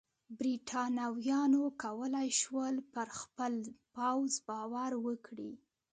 [0.37, 3.53] برېټانویانو کولای شول پر خپل
[3.95, 5.51] پوځ باور وکړي.